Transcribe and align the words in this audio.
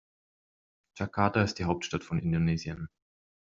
Jakarta 0.97 1.43
ist 1.43 1.59
die 1.59 1.65
Hauptstadt 1.65 2.03
von 2.03 2.17
Indonesien. 2.17 2.87